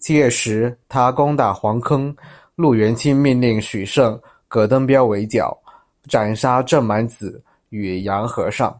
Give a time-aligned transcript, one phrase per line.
[0.00, 2.12] 七月时，他攻打黄坑，
[2.56, 5.56] 陆源清命令许胜、葛登标围剿，
[6.08, 8.76] 斩杀郑满子与杨和尚。